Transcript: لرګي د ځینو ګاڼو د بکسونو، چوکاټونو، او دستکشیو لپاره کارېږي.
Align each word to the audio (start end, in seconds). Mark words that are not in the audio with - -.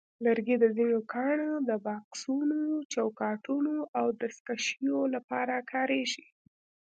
لرګي 0.25 0.55
د 0.59 0.65
ځینو 0.75 0.97
ګاڼو 1.13 1.51
د 1.69 1.71
بکسونو، 1.85 2.61
چوکاټونو، 2.93 3.75
او 3.99 4.05
دستکشیو 4.21 4.99
لپاره 5.15 5.55
کارېږي. 5.71 6.25